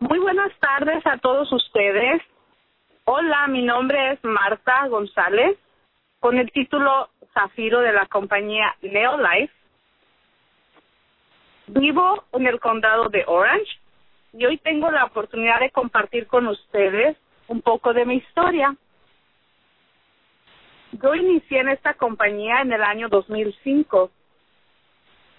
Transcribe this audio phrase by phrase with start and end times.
[0.00, 2.22] Muy buenas tardes a todos ustedes.
[3.04, 5.58] Hola, mi nombre es Marta González,
[6.20, 9.52] con el título Zafiro de la compañía Neolife.
[11.66, 13.70] Vivo en el condado de Orange
[14.32, 18.74] y hoy tengo la oportunidad de compartir con ustedes un poco de mi historia.
[20.92, 24.10] Yo inicié en esta compañía en el año 2005,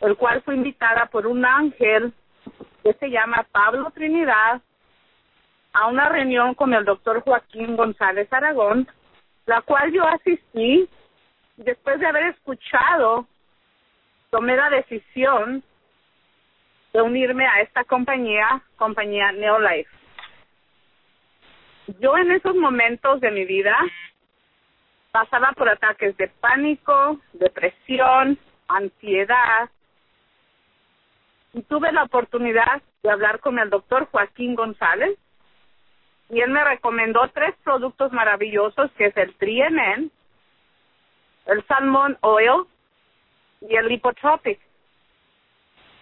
[0.02, 2.14] el cual fue invitada por un ángel
[2.84, 4.62] que se llama Pablo Trinidad
[5.73, 8.88] a una reunión con el doctor Joaquín González Aragón,
[9.45, 10.89] la cual yo asistí
[11.58, 13.27] después de haber escuchado,
[14.30, 15.63] tomé la decisión
[16.94, 19.89] de unirme a esta compañía, compañía Neolife.
[22.00, 23.75] Yo en esos momentos de mi vida
[25.11, 29.70] pasaba por ataques de pánico, depresión, ansiedad,
[31.54, 35.18] y tuve la oportunidad de hablar con el doctor Joaquín González,
[36.30, 40.12] y él me recomendó tres productos maravillosos, que es el Trienen,
[41.45, 42.66] el Salmon Oil
[43.62, 44.59] y el Lipotropic.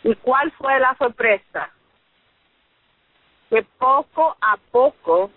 [0.03, 1.71] ¿Y cuál fue la sorpresa?
[3.49, 5.31] Que poco a poco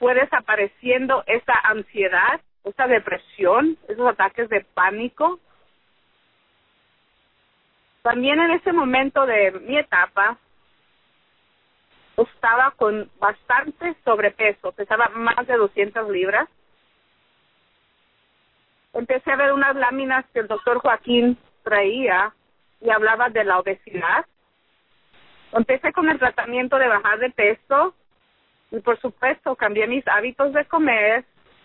[0.00, 5.38] fue desapareciendo esa ansiedad, esa depresión, esos ataques de pánico.
[8.04, 10.36] También en ese momento de mi etapa,
[12.18, 16.46] estaba con bastante sobrepeso, pesaba más de 200 libras.
[18.92, 22.34] Empecé a ver unas láminas que el doctor Joaquín traía
[22.82, 24.26] y hablaba de la obesidad.
[25.52, 27.94] Empecé con el tratamiento de bajar de peso
[28.70, 31.24] y por supuesto cambié mis hábitos de comer,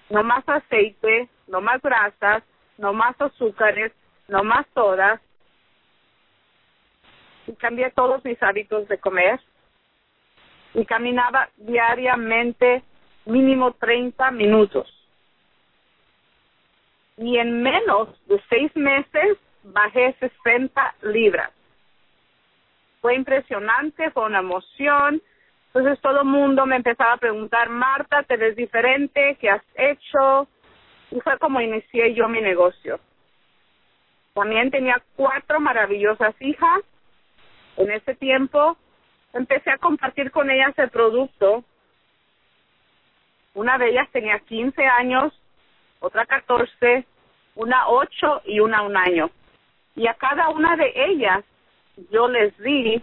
[0.10, 2.44] no más aceite, no más grasas,
[2.78, 3.92] no más azúcares,
[4.30, 5.20] no más sodas.
[7.50, 9.40] Y cambié todos mis hábitos de comer
[10.76, 12.84] y caminaba diariamente
[13.26, 14.88] mínimo 30 minutos.
[17.18, 21.52] Y en menos de seis meses bajé 60 libras.
[23.02, 25.20] Fue impresionante, fue una emoción.
[25.74, 29.38] Entonces todo el mundo me empezaba a preguntar, Marta, ¿te ves diferente?
[29.42, 30.48] ¿Qué has hecho?
[31.10, 33.00] Y fue como inicié yo mi negocio.
[34.36, 36.84] También tenía cuatro maravillosas hijas
[37.80, 38.78] en ese tiempo
[39.34, 41.64] empecé a compartir con ellas el producto.
[43.54, 45.34] Una de ellas tenía 15 años,
[46.00, 47.06] otra 14,
[47.56, 49.32] una 8 y una un año.
[49.96, 51.44] Y a cada una de ellas
[52.12, 53.02] yo les di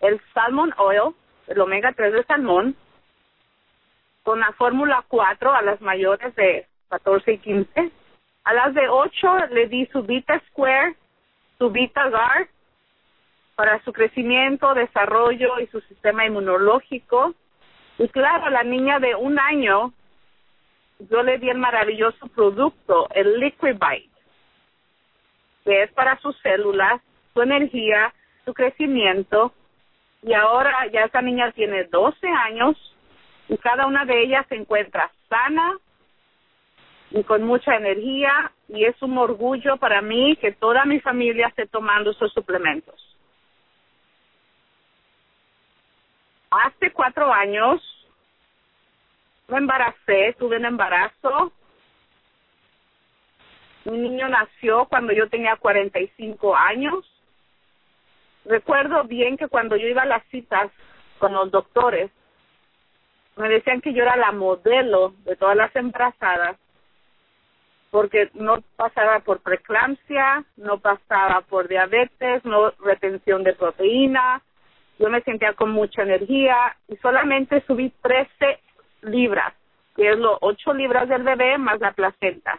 [0.00, 1.14] el Salmon Oil,
[1.46, 2.76] el omega 3 de salmón,
[4.24, 7.92] con la fórmula 4 a las mayores de 14 y 15.
[8.44, 10.96] A las de 8 le di su Vita Square,
[11.58, 12.48] su Vita Guard
[13.58, 17.34] para su crecimiento, desarrollo y su sistema inmunológico.
[17.98, 19.92] Y claro, la niña de un año,
[21.00, 24.16] yo le di el maravilloso producto, el Liquid Bite,
[25.64, 27.02] que es para sus células,
[27.34, 28.14] su energía,
[28.44, 29.52] su crecimiento.
[30.22, 32.76] Y ahora ya esa niña tiene 12 años
[33.48, 35.76] y cada una de ellas se encuentra sana
[37.10, 41.66] y con mucha energía y es un orgullo para mí que toda mi familia esté
[41.66, 43.17] tomando esos suplementos.
[46.50, 47.80] Hace cuatro años
[49.48, 51.52] me embaracé, tuve un embarazo.
[53.84, 57.04] Mi niño nació cuando yo tenía 45 años.
[58.44, 60.70] Recuerdo bien que cuando yo iba a las citas
[61.18, 62.10] con los doctores,
[63.36, 66.56] me decían que yo era la modelo de todas las embarazadas
[67.90, 74.42] porque no pasaba por preeclampsia, no pasaba por diabetes, no retención de proteína,
[74.98, 78.60] yo me sentía con mucha energía y solamente subí 13
[79.02, 79.54] libras,
[79.94, 82.58] que es lo 8 libras del bebé más la placenta.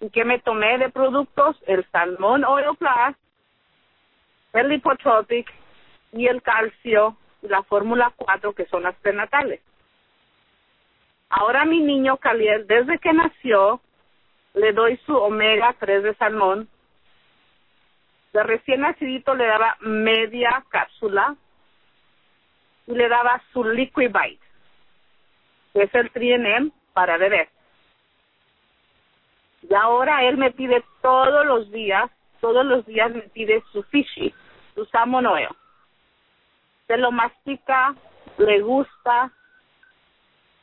[0.00, 1.56] ¿Y que me tomé de productos?
[1.66, 3.16] El salmón oil plus,
[4.52, 5.50] el lipotropic
[6.12, 9.60] y el calcio y la fórmula 4 que son las prenatales.
[11.30, 13.80] Ahora mi niño Caliel, desde que nació,
[14.54, 16.68] le doy su omega 3 de salmón.
[18.32, 21.36] De recién nacidito le daba media cápsula
[22.86, 24.44] y le daba su Liquid Bite,
[25.72, 27.48] que es el Trienem para beber.
[29.68, 32.10] Y ahora él me pide todos los días,
[32.40, 34.34] todos los días me pide su fishy,
[34.74, 35.48] su salmon oil.
[36.86, 37.94] Se lo mastica,
[38.38, 39.30] le gusta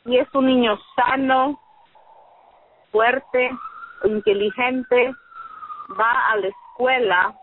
[0.05, 1.59] y es un niño sano,
[2.91, 3.51] fuerte,
[4.03, 5.13] inteligente,
[5.99, 7.35] va a la escuela,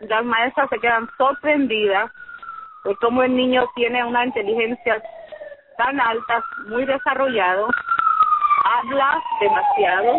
[0.00, 2.10] las maestras se quedan sorprendidas
[2.84, 5.02] de cómo el niño tiene una inteligencia
[5.76, 7.68] tan alta, muy desarrollado,
[8.64, 10.18] habla demasiado,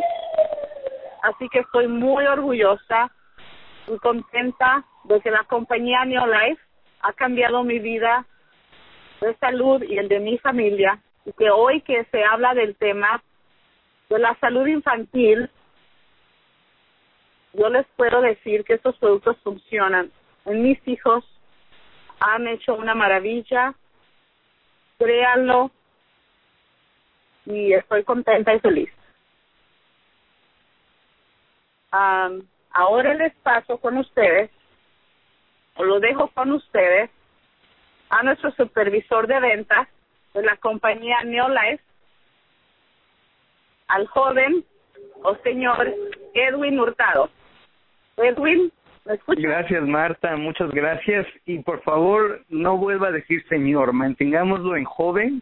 [1.24, 3.12] así que estoy muy orgullosa
[3.88, 6.62] y contenta de que la compañía Neolife
[7.02, 8.26] ha cambiado mi vida
[9.22, 13.22] de salud y el de mi familia y que hoy que se habla del tema
[14.10, 15.50] de la salud infantil,
[17.54, 20.12] yo les puedo decir que estos productos funcionan.
[20.46, 21.24] En mis hijos
[22.26, 23.74] han hecho una maravilla,
[24.98, 25.72] créanlo,
[27.46, 28.90] y estoy contenta y feliz.
[32.72, 34.50] ahora les paso con ustedes,
[35.76, 37.12] o lo dejo con ustedes,
[38.10, 39.88] a nuestro supervisor de ventas
[40.34, 41.84] de la compañía Neolife,
[43.90, 44.66] al joven
[45.24, 45.94] o señor
[46.34, 47.30] Edwin Hurtado.
[48.18, 48.72] Edwin.
[49.38, 51.28] Gracias, Marta, muchas gracias.
[51.46, 55.42] Y por favor, no vuelva a decir señor, mantengámoslo en joven,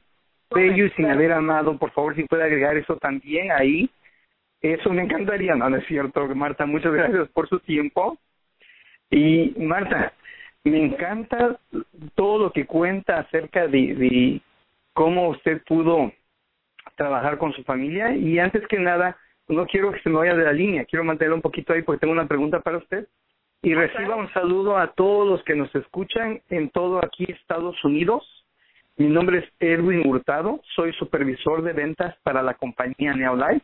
[0.53, 1.77] bello y sin haber amado.
[1.77, 3.89] Por favor, si puede agregar eso también ahí.
[4.61, 8.17] Eso me encantaría, no, no es cierto, Marta, muchas gracias por su tiempo.
[9.09, 10.13] Y Marta,
[10.63, 11.57] me encanta
[12.15, 14.41] todo lo que cuenta acerca de, de
[14.93, 16.11] cómo usted pudo
[16.95, 19.17] trabajar con su familia y antes que nada,
[19.47, 22.01] no quiero que se me vaya de la línea, quiero mantenerlo un poquito ahí porque
[22.01, 23.07] tengo una pregunta para usted.
[23.63, 28.23] Y reciba un saludo a todos los que nos escuchan en todo aquí Estados Unidos.
[28.97, 33.63] Mi nombre es Edwin Hurtado, soy supervisor de ventas para la compañía Neolife.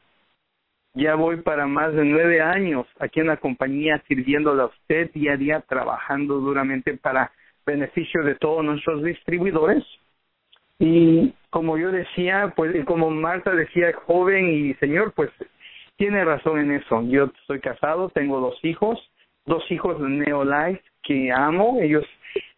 [0.94, 5.33] Ya voy para más de nueve años aquí en la compañía sirviéndole a usted día
[5.33, 7.31] a día, trabajando duramente para
[7.65, 9.83] beneficio de todos nuestros distribuidores.
[10.77, 15.31] Y como yo decía, pues como Marta decía, joven y señor, pues
[15.95, 17.01] tiene razón en eso.
[17.03, 18.99] Yo estoy casado, tengo dos hijos,
[19.47, 21.79] dos hijos de Neolife que amo.
[21.81, 22.05] Ellos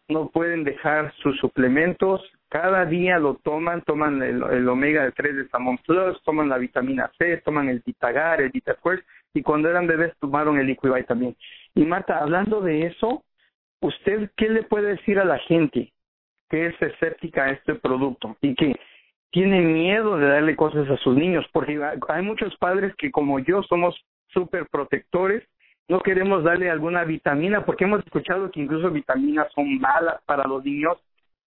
[0.10, 2.22] no pueden dejar sus suplementos.
[2.50, 7.10] Cada día lo toman, toman el, omega de 3 de Samon Plus, toman la vitamina
[7.18, 9.06] C, toman el Vitagar, el VitaForce,
[9.36, 11.36] y cuando eran bebés tomaron el Equivite también.
[11.76, 13.24] Y Marta, hablando de eso,
[13.82, 15.94] ¿usted qué le puede decir a la gente
[16.50, 18.76] que es escéptica a este producto y que
[19.32, 23.62] tiene miedo de darle cosas a sus niños, porque hay muchos padres que como yo
[23.64, 23.96] somos
[24.30, 25.44] súper protectores,
[25.90, 30.64] no queremos darle alguna vitamina, porque hemos escuchado que incluso vitaminas son malas para los
[30.64, 30.98] niños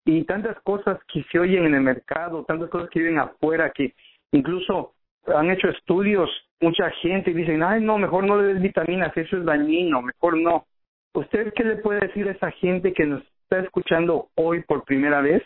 [0.04, 3.94] y tantas cosas que se oyen en el mercado, tantas cosas que viven afuera, que
[4.32, 4.94] incluso
[5.32, 6.28] han hecho estudios,
[6.60, 10.66] mucha gente dice, ay no, mejor no le des vitaminas, eso es dañino, mejor no.
[11.14, 15.20] ¿Usted qué le puede decir a esa gente que nos está escuchando hoy por primera
[15.20, 15.42] vez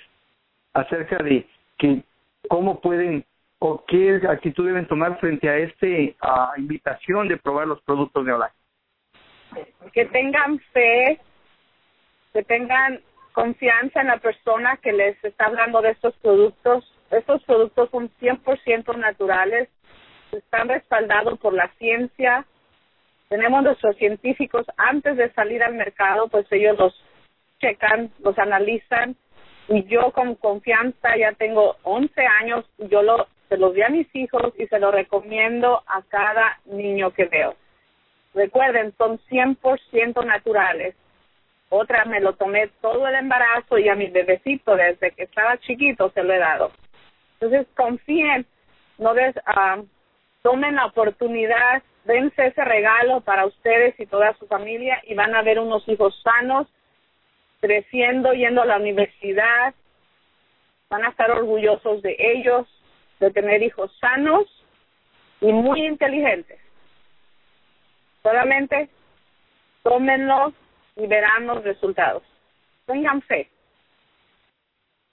[0.73, 1.47] acerca de
[1.77, 2.03] que
[2.49, 3.27] cómo pueden
[3.59, 5.87] o qué actitud deben tomar frente a esta
[6.57, 8.53] invitación de probar los productos de online.
[9.93, 11.21] Que tengan fe,
[12.33, 13.01] que tengan
[13.33, 16.91] confianza en la persona que les está hablando de estos productos.
[17.11, 19.69] Estos productos son 100% naturales,
[20.33, 22.45] están respaldados por la ciencia.
[23.29, 27.05] Tenemos nuestros científicos antes de salir al mercado, pues ellos los
[27.61, 29.17] checan, los analizan
[29.69, 34.09] y yo con confianza ya tengo 11 años, yo lo, se los di a mis
[34.15, 37.55] hijos y se lo recomiendo a cada niño que veo.
[38.37, 40.95] Recuerden, son 100% naturales.
[41.71, 46.11] Otra me lo tomé todo el embarazo y a mi bebecito desde que estaba chiquito
[46.11, 46.71] se lo he dado.
[47.41, 48.45] Entonces confíen,
[48.99, 49.83] no des, uh,
[50.43, 55.41] tomen la oportunidad, dense ese regalo para ustedes y toda su familia y van a
[55.41, 56.69] ver unos hijos sanos
[57.63, 59.75] creciendo, yendo a la universidad,
[60.91, 62.69] van a estar orgullosos de ellos,
[63.19, 64.45] de tener hijos sanos
[65.41, 66.66] y muy inteligentes.
[68.27, 68.89] Solamente
[69.85, 70.53] tómenlos
[70.97, 72.25] y verán los resultados.
[72.85, 73.49] Tengan fe.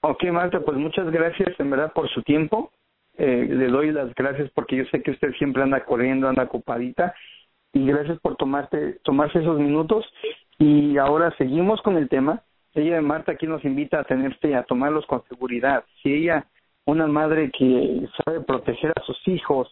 [0.02, 2.72] Ok, Marta, pues muchas gracias en verdad por su tiempo.
[3.20, 7.14] Eh, le doy las gracias porque yo sé que usted siempre anda corriendo, anda ocupadita.
[7.72, 10.12] Y gracias por tomarte, tomarse esos minutos.
[10.58, 12.42] Y ahora seguimos con el tema.
[12.74, 15.84] Ella, Marta, aquí nos invita a tenerse, a tomarlos con seguridad.
[16.02, 16.48] Si ella,
[16.86, 19.72] una madre que sabe proteger a sus hijos,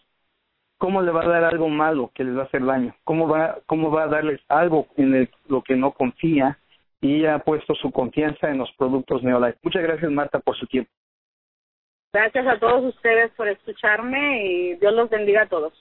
[0.82, 2.92] ¿cómo le va a dar algo malo que les va a hacer daño?
[3.04, 6.58] ¿Cómo va, cómo va a darles algo en el, lo que no confía?
[7.00, 9.60] Y ha puesto su confianza en los productos Neolife.
[9.62, 10.90] Muchas gracias, Marta, por su tiempo.
[12.12, 15.72] Gracias a todos ustedes por escucharme y Dios los bendiga a todos.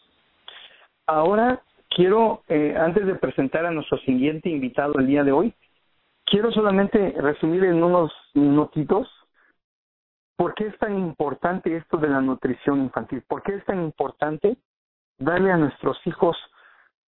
[1.07, 5.51] Ahora quiero, eh, antes de presentar a nuestro siguiente invitado el día de hoy,
[6.25, 9.09] quiero solamente resumir en unos minutitos
[10.35, 14.57] por qué es tan importante esto de la nutrición infantil, por qué es tan importante
[15.21, 16.37] darle a nuestros hijos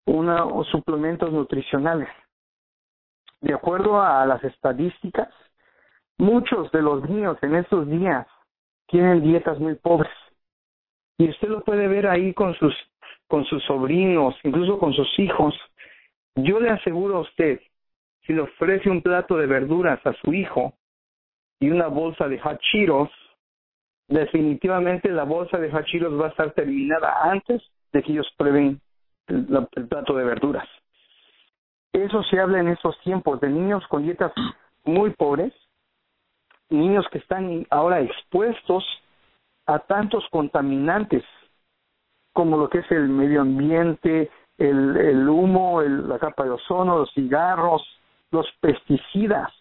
[0.05, 2.09] una, suplementos nutricionales.
[3.41, 5.29] De acuerdo a las estadísticas,
[6.17, 8.27] Muchos de los niños en estos días
[8.87, 10.13] tienen dietas muy pobres.
[11.17, 12.73] Y usted lo puede ver ahí con sus,
[13.27, 15.55] con sus sobrinos, incluso con sus hijos.
[16.35, 17.59] Yo le aseguro a usted,
[18.25, 20.73] si le ofrece un plato de verduras a su hijo
[21.59, 22.59] y una bolsa de hot
[24.07, 25.85] definitivamente la bolsa de hot
[26.19, 27.61] va a estar terminada antes
[27.93, 28.81] de que ellos prueben
[29.27, 30.67] el, plato de verduras.
[31.93, 34.33] Eso se habla en estos tiempos de niños con dietas
[34.83, 35.53] muy pobres,
[36.69, 38.83] niños que están ahora expuestos
[39.67, 41.23] a tantos contaminantes
[42.33, 46.97] como lo que es el medio ambiente, el, el humo, el, la capa de ozono,
[46.97, 47.83] los cigarros,
[48.31, 49.51] los pesticidas.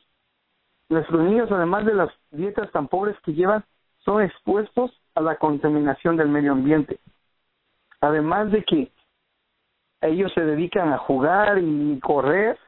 [0.88, 3.62] Nuestros niños, además de las dietas tan pobres que llevan,
[4.04, 6.98] son expuestos a la contaminación del medio ambiente.
[8.02, 8.90] Además de que
[10.02, 12.58] ellos se dedican a jugar y correr,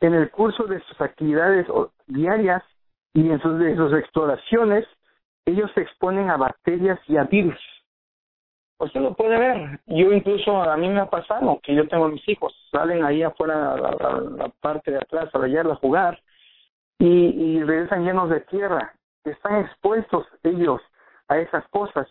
[0.00, 1.66] en el curso de sus actividades
[2.06, 2.62] diarias
[3.14, 4.84] y en sus, de sus exploraciones,
[5.46, 7.58] ellos se exponen a bacterias y a virus.
[8.78, 9.80] Usted lo puede ver.
[9.86, 13.74] Yo incluso, a mí me ha pasado que yo tengo mis hijos, salen ahí afuera,
[13.74, 16.20] a la, parte de atrás, a la a jugar,
[16.98, 18.92] y, y regresan llenos de tierra.
[19.22, 20.80] Están expuestos ellos
[21.28, 22.08] a esas cosas.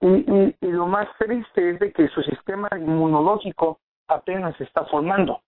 [0.00, 4.84] Y, y, y lo más triste es de que su sistema inmunológico apenas se está
[4.86, 5.42] formando.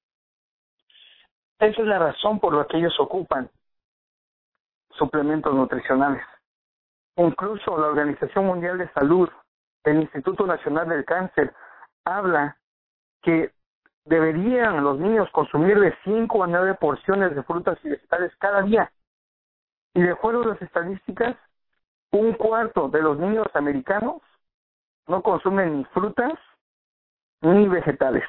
[1.58, 3.48] Esa es la razón por la que ellos ocupan
[4.90, 6.24] suplementos nutricionales.
[7.16, 9.28] Incluso la Organización Mundial de Salud,
[9.84, 11.54] el Instituto Nacional del Cáncer,
[12.04, 12.56] habla
[13.22, 13.52] que
[14.04, 18.92] deberían los niños consumir de 5 a 9 porciones de frutas y vegetales cada día.
[19.94, 21.36] Y de acuerdo a las estadísticas,
[22.10, 24.20] un cuarto de los niños americanos
[25.08, 26.34] no consumen ni frutas
[27.40, 28.24] ni vegetales.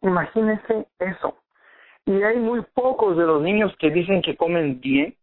[0.00, 1.36] Imagínense eso.
[2.06, 5.14] Y hay muy pocos de los niños que dicen que comen bien,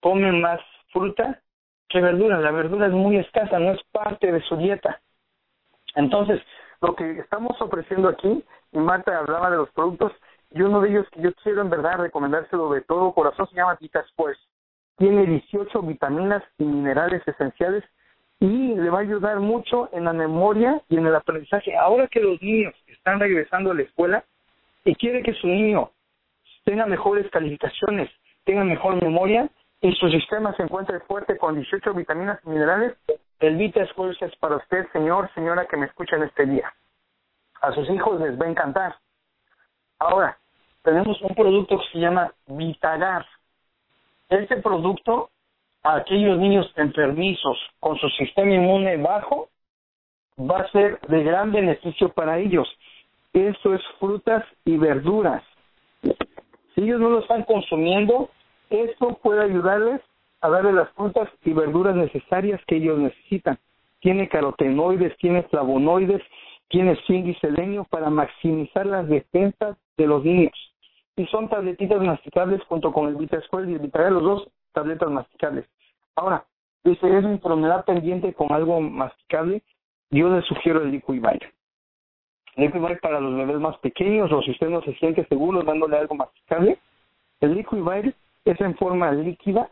[0.00, 0.60] comen más
[0.92, 1.40] fruta
[1.88, 2.40] que verdura.
[2.40, 5.00] La verdura es muy escasa, no es parte de su dieta.
[5.94, 6.42] Entonces,
[6.80, 10.12] lo que estamos ofreciendo aquí, y Marta hablaba de los productos,
[10.50, 13.78] y uno de ellos que yo quiero en verdad recomendárselo de todo corazón se llama
[13.80, 14.38] Vita Sports.
[14.96, 17.84] Tiene 18 vitaminas y minerales esenciales
[18.40, 21.76] y le va a ayudar mucho en la memoria y en el aprendizaje.
[21.76, 24.24] Ahora que los niños están regresando a la escuela
[24.84, 25.90] y quiere que su niño
[26.64, 28.10] tenga mejores calificaciones,
[28.44, 29.48] tenga mejor memoria
[29.80, 32.96] y su sistema se encuentre fuerte con 18 vitaminas y minerales,
[33.40, 36.72] el Vita es para usted, señor, señora que me escucha en este día.
[37.60, 38.96] A sus hijos les va a encantar.
[39.98, 40.38] Ahora,
[40.82, 43.26] tenemos un producto que se llama Vitagar.
[44.28, 45.30] Este producto,
[45.86, 49.48] a aquellos niños enfermizos con su sistema inmune bajo,
[50.38, 52.68] va a ser de gran beneficio para ellos.
[53.32, 55.44] Esto es frutas y verduras.
[56.74, 58.30] Si ellos no lo están consumiendo,
[58.68, 60.00] esto puede ayudarles
[60.40, 63.56] a darle las frutas y verduras necesarias que ellos necesitan.
[64.00, 66.22] Tiene carotenoides, tiene flavonoides,
[66.68, 70.52] tiene zinc y selenio para maximizar las defensas de los niños.
[71.14, 75.64] Y son tabletitas masticables junto con el Vitasquare y el Vitagal, los dos tabletas masticables.
[76.16, 76.44] Ahora,
[76.82, 79.62] dice, es mi enfermedad pendiente con algo masticable,
[80.10, 81.52] yo les sugiero el Liquivite.
[82.56, 86.14] Liquivite para los bebés más pequeños o si usted no se siente seguro dándole algo
[86.14, 86.78] masticable,
[87.40, 88.14] el Liquivite
[88.46, 89.68] es en forma líquida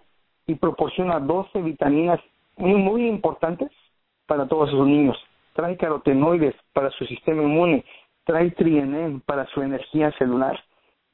[0.47, 2.21] y proporciona 12 vitaminas
[2.57, 3.71] muy, muy importantes
[4.27, 5.17] para todos sus niños.
[5.55, 7.85] Trae carotenoides para su sistema inmune,
[8.25, 10.59] trae trienem para su energía celular,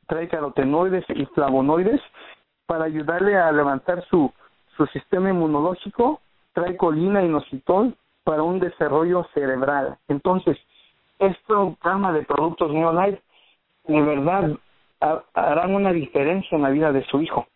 [0.06, 2.00] trae carotenoides y flavonoides
[2.66, 4.32] para ayudarle a levantar su,
[4.80, 6.20] su sistema inmunológico,
[6.54, 7.94] trae colina y inositol
[8.24, 9.98] para un desarrollo cerebral.
[10.08, 10.56] Entonces,
[11.18, 13.20] este programa de productos Neolife
[13.84, 14.56] de verdad
[15.34, 17.46] harán una diferencia en la vida de su hijo.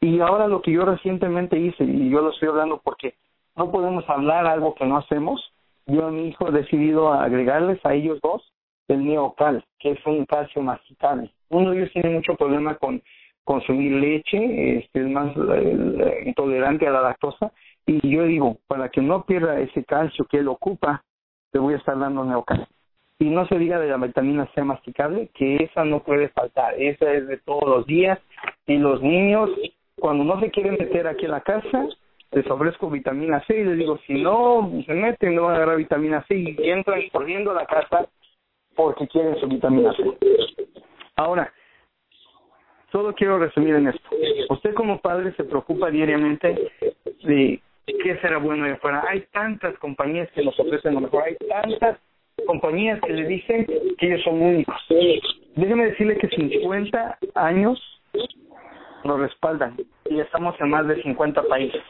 [0.00, 3.14] Y ahora lo que yo recientemente hice, y yo lo estoy hablando porque
[3.54, 5.52] no podemos hablar algo que no hacemos,
[5.86, 8.42] yo a mi hijo he decidido agregarles a ellos dos
[8.88, 11.30] el neocal, que es un calcio masticable.
[11.48, 13.00] Uno de ellos tiene mucho problema con
[13.44, 17.52] consumir leche, este, es más eh, intolerante a la lactosa,
[17.86, 21.02] y yo digo, para que no pierda ese calcio que él ocupa,
[21.52, 22.68] le voy a estar dando neocal
[23.20, 27.12] y no se diga de la vitamina C masticable, que esa no puede faltar, esa
[27.12, 28.18] es de todos los días,
[28.66, 29.50] y los niños,
[29.98, 31.86] cuando no se quieren meter aquí en la casa,
[32.32, 35.76] les ofrezco vitamina C y les digo, si no se meten, no van a agarrar
[35.76, 38.08] vitamina C y entran corriendo a la casa
[38.74, 40.02] porque quieren su vitamina C.
[41.16, 41.52] Ahora,
[42.92, 44.08] solo quiero resumir en esto.
[44.50, 46.70] Usted como padre se preocupa diariamente
[47.22, 49.04] de qué será bueno de afuera.
[49.08, 51.98] Hay tantas compañías que nos ofrecen lo mejor, hay tantas
[52.46, 53.66] compañías que le dicen
[53.98, 54.76] que ellos son únicos.
[55.56, 57.78] Déjeme decirle que 50 años
[59.04, 59.76] nos respaldan
[60.08, 61.82] y estamos en más de 50 países.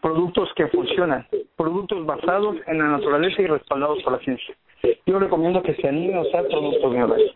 [0.00, 4.54] Productos que funcionan, productos basados en la naturaleza y respaldados por la ciencia.
[5.06, 7.32] Yo recomiendo que se anime a usar productos minerales.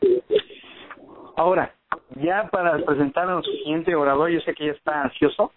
[1.36, 1.72] Ahora,
[2.16, 5.52] ya para presentar a nuestro siguiente orador, yo sé que ya está ansioso,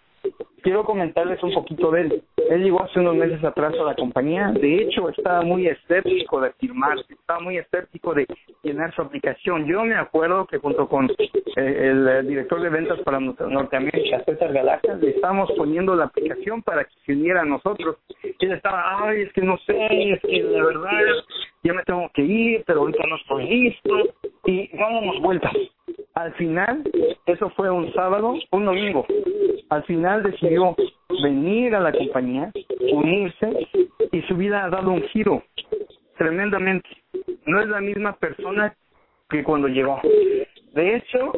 [0.62, 2.22] quiero comentarles un poquito de él.
[2.50, 4.52] Él llegó hace unos meses atrás a la compañía.
[4.52, 8.26] De hecho, estaba muy escéptico de firmar, estaba muy escéptico de
[8.62, 9.66] llenar su aplicación.
[9.66, 14.94] Yo me acuerdo que junto con eh, el director de ventas para Norteamérica, César Galaxia,
[14.94, 17.96] le estábamos poniendo la aplicación para que se uniera a nosotros.
[18.22, 20.90] Él estaba, ay, es que no sé, es que de verdad
[21.62, 24.14] ya me tengo que ir, pero ahorita no estoy listo.
[24.46, 25.52] Y dábamos vueltas.
[26.14, 26.82] Al final,
[27.26, 29.06] eso fue un sábado, un domingo.
[29.70, 30.76] Al final decidió
[31.22, 32.50] venir a la compañía,
[32.92, 33.68] unirse
[34.10, 35.42] y su vida ha dado un giro
[36.18, 36.88] tremendamente.
[37.46, 38.76] No es la misma persona
[39.30, 40.00] que cuando llegó.
[40.74, 41.32] De hecho,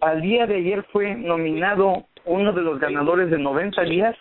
[0.00, 4.16] al día de ayer fue nominado uno de los ganadores de 90 días,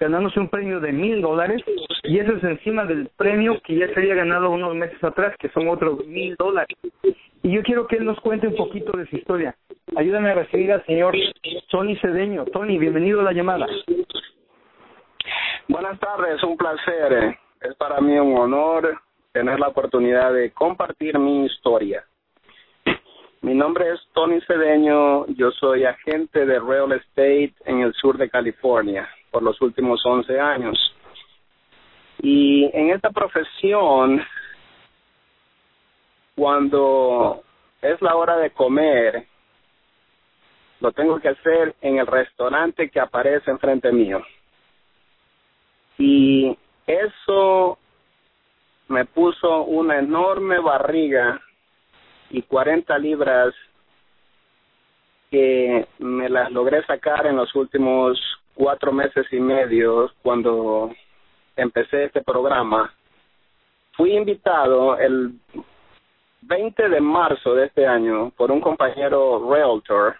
[0.00, 1.62] ganándose un premio de mil dólares,
[2.04, 5.48] y eso es encima del premio que ya se había ganado unos meses atrás, que
[5.50, 6.76] son otros mil dólares.
[7.42, 9.54] Y yo quiero que él nos cuente un poquito de su historia.
[9.96, 11.14] Ayúdame a recibir al señor
[11.70, 12.44] Tony Cedeño.
[12.46, 13.66] Tony, bienvenido a la llamada.
[15.68, 17.38] Buenas tardes, un placer.
[17.60, 19.00] Es para mí un honor
[19.32, 22.04] tener la oportunidad de compartir mi historia.
[23.42, 28.28] Mi nombre es Tony Cedeño, yo soy agente de real estate en el sur de
[28.28, 30.94] California por los últimos 11 años.
[32.22, 34.22] Y en esta profesión,
[36.34, 37.42] cuando
[37.82, 39.26] es la hora de comer,
[40.80, 44.22] lo tengo que hacer en el restaurante que aparece enfrente mío.
[45.98, 46.56] Y
[46.86, 47.78] eso
[48.88, 51.40] me puso una enorme barriga
[52.30, 53.54] y 40 libras
[55.30, 58.18] que me las logré sacar en los últimos
[58.56, 60.90] cuatro meses y medio cuando
[61.54, 62.92] empecé este programa.
[63.92, 65.34] Fui invitado el
[66.42, 70.16] 20 de marzo de este año por un compañero realtor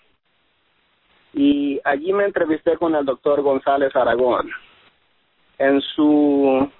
[1.32, 4.50] y allí me entrevisté con el doctor González Aragón.
[5.58, 6.70] En su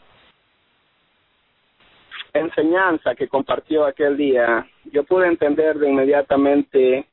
[2.33, 7.07] enseñanza que compartió aquel día, yo pude entender de inmediatamente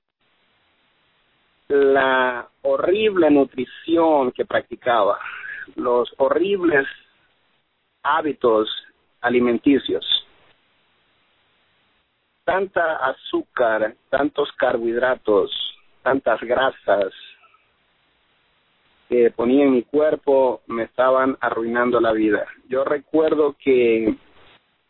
[1.73, 5.17] la horrible nutrición que practicaba,
[5.75, 6.85] los horribles
[8.03, 8.69] hábitos
[9.21, 10.05] alimenticios.
[12.43, 15.51] Tanta azúcar, tantos carbohidratos,
[16.03, 17.11] tantas grasas
[19.09, 22.45] que ponía en mi cuerpo me estaban arruinando la vida.
[22.67, 24.15] Yo recuerdo que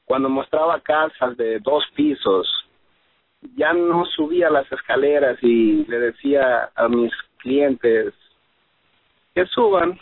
[0.04, 2.63] cuando mostraba casas de dos pisos,
[3.56, 8.14] ya no subía las escaleras y le decía a mis clientes
[9.36, 10.00] que suban,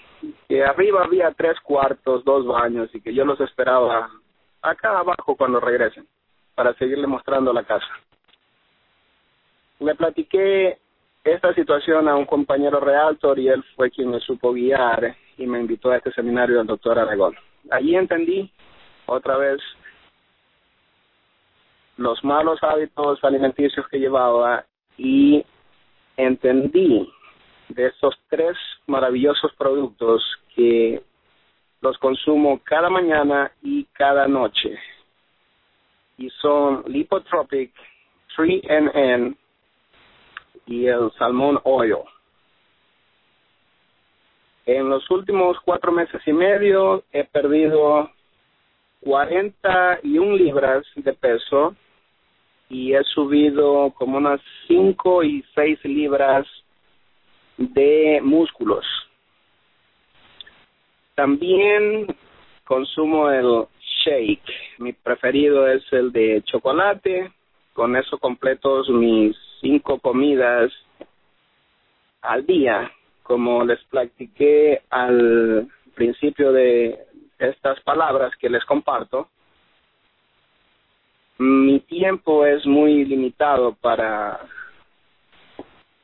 [0.47, 4.09] que arriba había tres cuartos, dos baños y que yo los esperaba
[4.61, 6.07] acá abajo cuando regresen
[6.55, 7.87] para seguirle mostrando la casa.
[9.79, 10.77] Le platiqué
[11.23, 15.59] esta situación a un compañero realtor y él fue quien me supo guiar y me
[15.59, 17.35] invitó a este seminario del doctor Aragón.
[17.71, 18.51] Allí entendí
[19.05, 19.59] otra vez
[22.01, 24.65] los malos hábitos alimenticios que llevaba
[24.97, 25.45] y
[26.17, 27.11] entendí
[27.69, 30.23] de estos tres maravillosos productos
[30.55, 31.01] que
[31.81, 34.77] los consumo cada mañana y cada noche.
[36.17, 37.73] Y son Lipotropic,
[38.37, 39.35] 3NN
[40.67, 41.97] y el Salmón Oil.
[44.65, 48.11] En los últimos cuatro meses y medio he perdido
[49.01, 51.75] 41 libras de peso
[52.71, 56.47] y he subido como unas 5 y 6 libras
[57.57, 58.85] de músculos.
[61.13, 62.07] También
[62.63, 63.65] consumo el
[64.05, 64.79] shake.
[64.79, 67.31] Mi preferido es el de chocolate.
[67.73, 70.71] Con eso completo mis cinco comidas
[72.21, 72.89] al día.
[73.23, 76.99] Como les platiqué al principio de
[77.37, 79.27] estas palabras que les comparto,
[81.37, 84.39] mi tiempo es muy limitado para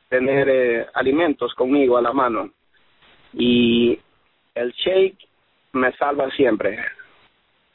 [0.08, 2.50] tener eh, alimentos conmigo a la mano
[3.32, 3.98] y
[4.54, 5.18] el shake
[5.72, 6.78] me salva siempre.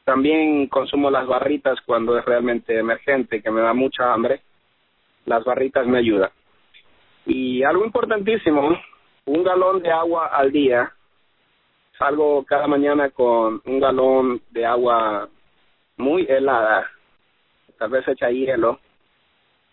[0.04, 4.42] También consumo las barritas cuando es realmente emergente, que me da mucha hambre.
[5.26, 6.30] Las barritas me ayudan.
[7.26, 8.78] Y algo importantísimo,
[9.26, 10.92] un galón de agua al día.
[11.98, 15.30] Salgo cada mañana con un galón de agua
[15.96, 16.90] muy helada,
[17.84, 18.80] tal vez hecha hielo,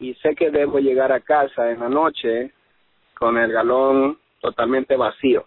[0.01, 2.51] y sé que debo llegar a casa en la noche
[3.15, 5.45] con el galón totalmente vacío.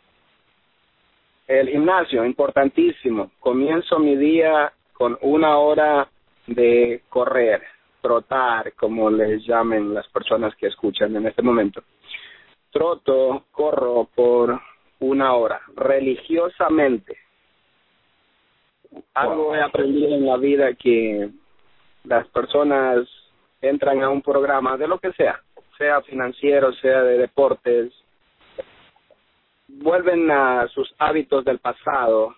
[1.46, 3.32] El gimnasio, importantísimo.
[3.42, 6.08] Comienzo mi día con una hora
[6.48, 7.64] de correr,
[8.02, 11.84] trotar, como les llamen las personas que escuchan en este momento.
[12.72, 14.58] Troto, corro por
[15.02, 17.18] una hora, religiosamente.
[19.16, 21.30] Algo he aprendido en la vida que
[22.04, 23.08] las personas
[23.62, 25.42] entran a un programa de lo que sea,
[25.78, 27.94] sea financiero, sea de deportes,
[29.68, 32.36] vuelven a sus hábitos del pasado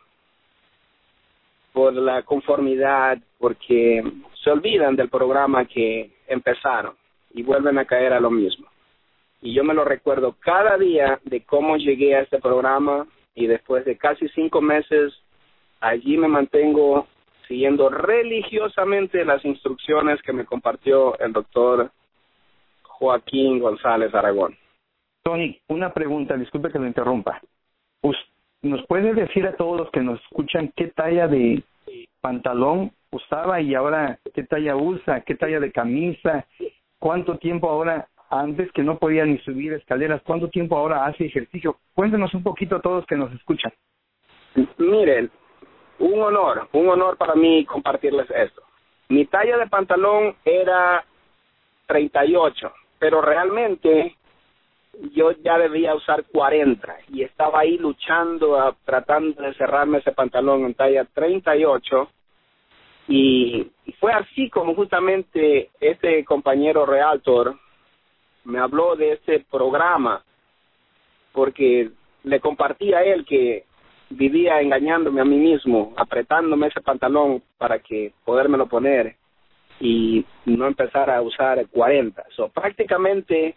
[1.73, 4.01] por la conformidad, porque
[4.43, 6.95] se olvidan del programa que empezaron
[7.33, 8.67] y vuelven a caer a lo mismo.
[9.41, 13.83] Y yo me lo recuerdo cada día de cómo llegué a este programa y después
[13.83, 15.13] de casi cinco meses
[15.81, 17.07] allí me mantengo
[17.47, 21.91] siguiendo religiosamente las instrucciones que me compartió el doctor
[22.83, 24.57] Joaquín González Aragón.
[25.23, 27.41] Tony, una pregunta, disculpe que lo interrumpa.
[28.61, 31.61] ¿Nos puede decir a todos los que nos escuchan qué talla de
[32.19, 36.47] pantalón usaba y ahora qué talla usa, qué talla de camisa,
[36.97, 41.77] cuánto tiempo ahora, antes que no podía ni subir escaleras, cuánto tiempo ahora hace ejercicio?
[41.93, 43.71] Cuéntenos un poquito a todos que nos escuchan.
[44.77, 45.29] Miren,
[45.99, 48.61] un honor, un honor para mí compartirles esto.
[49.09, 51.05] Mi talla de pantalón era
[51.87, 54.15] 38, pero realmente
[55.13, 60.73] yo ya debía usar 40 y estaba ahí luchando, tratando de cerrarme ese pantalón en
[60.73, 62.09] talla 38
[63.07, 67.55] y, y fue así como justamente este compañero realtor
[68.45, 70.23] me habló de este programa
[71.33, 71.91] porque
[72.23, 73.65] le compartí a él que
[74.09, 79.15] vivía engañándome a mí mismo, apretándome ese pantalón para que podérmelo poner
[79.79, 82.23] y no empezar a usar 40.
[82.35, 83.55] So, prácticamente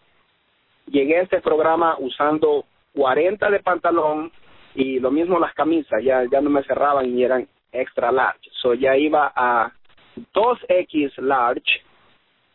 [0.86, 4.32] llegué a este programa usando 40 de pantalón
[4.74, 8.50] y lo mismo las camisas, ya, ya no me cerraban y eran extra large.
[8.60, 9.72] So, ya iba a
[10.34, 11.82] 2X large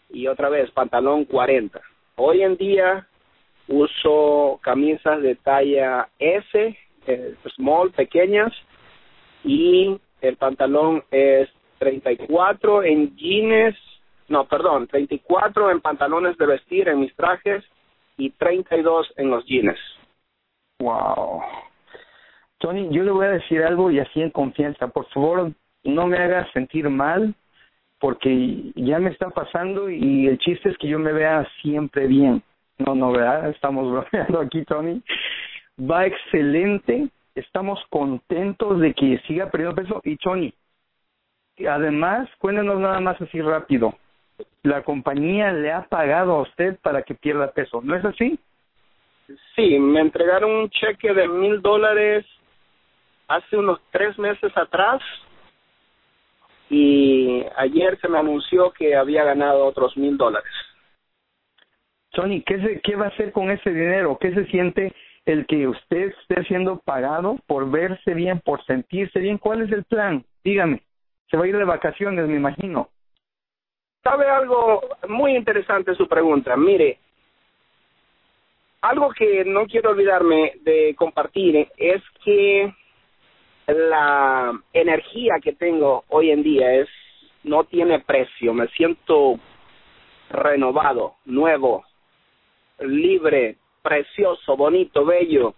[0.09, 1.79] y otra vez pantalón 40.
[2.15, 3.07] Hoy en día
[3.67, 6.77] uso camisas de talla S
[7.07, 8.53] eh, small, pequeñas,
[9.43, 13.75] y el pantalón es 34 en jeans,
[14.29, 17.63] no, perdón, 34 en pantalones de vestir en mis trajes
[18.17, 19.77] y 32 en los jeans.
[20.79, 21.41] Wow.
[22.59, 24.87] Tony, yo le voy a decir algo y así en confianza.
[24.87, 25.51] Por favor,
[25.83, 27.35] no me hagas sentir mal
[27.99, 32.41] porque ya me está pasando y el chiste es que yo me vea siempre bien.
[32.77, 33.49] No, no, ¿verdad?
[33.49, 35.01] Estamos bromeando aquí, Tony
[35.79, 40.53] va excelente, estamos contentos de que siga perdiendo peso y Tony,
[41.67, 43.95] además, cuéntenos nada más así rápido,
[44.63, 48.39] la compañía le ha pagado a usted para que pierda peso, ¿no es así?
[49.55, 52.25] Sí, me entregaron un cheque de mil dólares
[53.27, 55.01] hace unos tres meses atrás
[56.69, 60.51] y ayer se me anunció que había ganado otros mil dólares.
[62.11, 64.17] Tony, ¿qué, se, ¿qué va a hacer con ese dinero?
[64.19, 64.93] ¿Qué se siente
[65.25, 69.37] el que usted esté siendo pagado por verse bien, por sentirse bien.
[69.37, 70.25] ¿Cuál es el plan?
[70.43, 70.81] Dígame.
[71.29, 72.89] Se va a ir de vacaciones, me imagino.
[74.03, 76.57] ¿Sabe algo muy interesante su pregunta?
[76.57, 76.99] Mire,
[78.81, 82.73] algo que no quiero olvidarme de compartir es que
[83.67, 86.89] la energía que tengo hoy en día es
[87.43, 88.53] no tiene precio.
[88.53, 89.39] Me siento
[90.29, 91.85] renovado, nuevo,
[92.79, 95.53] libre, precioso, bonito, bello.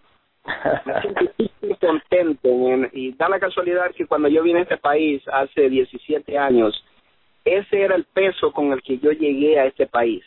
[1.61, 2.49] Me contento
[2.91, 6.83] y da la casualidad que cuando yo vine a este país hace 17 años,
[7.43, 10.23] ese era el peso con el que yo llegué a este país.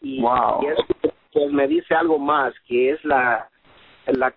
[0.00, 0.60] Y, wow.
[0.66, 3.48] eso me dice algo más, que es la,
[4.06, 4.34] la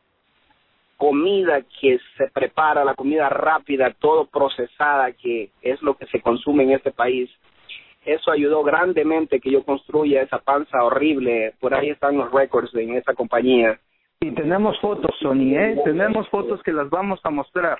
[0.97, 6.63] comida que se prepara, la comida rápida, todo procesada, que es lo que se consume
[6.63, 7.29] en este país
[8.05, 11.53] eso ayudó grandemente que yo construya esa panza horrible.
[11.59, 13.79] Por ahí están los récords en esa compañía.
[14.21, 15.81] Y tenemos fotos, Sony, ¿eh?
[15.83, 17.79] Tenemos fotos que las vamos a mostrar.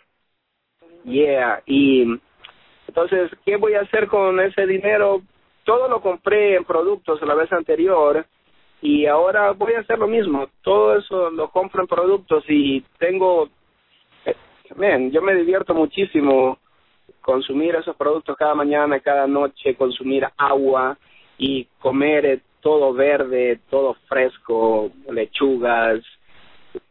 [1.04, 2.20] Yeah, y
[2.88, 5.22] entonces, ¿qué voy a hacer con ese dinero?
[5.64, 8.26] Todo lo compré en productos la vez anterior
[8.82, 10.48] y ahora voy a hacer lo mismo.
[10.62, 13.50] Todo eso lo compro en productos y tengo...
[14.76, 16.58] Man, yo me divierto muchísimo
[17.26, 20.96] consumir esos productos cada mañana, cada noche, consumir agua
[21.40, 26.02] y comer eh, todo verde, todo fresco, lechugas,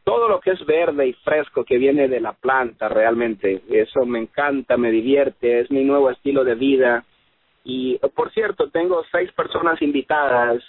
[0.03, 3.62] todo lo que es verde y fresco que viene de la planta realmente.
[3.70, 7.05] Eso me encanta, me divierte, es mi nuevo estilo de vida.
[7.62, 10.62] Y por cierto, tengo seis personas invitadas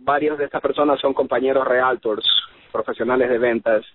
[0.00, 2.26] varios de estas personas son compañeros realtors,
[2.70, 3.86] profesionales de ventas,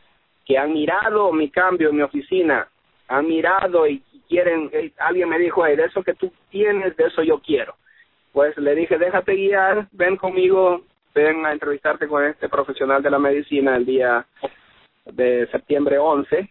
[0.44, 2.68] que han mirado mi cambio en mi oficina,
[3.08, 7.40] han mirado y quieren, alguien me dijo, de eso que tú tienes, de eso yo
[7.40, 7.76] quiero.
[8.32, 10.82] Pues le dije, déjate guiar, ven conmigo,
[11.14, 14.26] ven a entrevistarte con este profesional de la medicina el día
[15.06, 16.50] de septiembre 11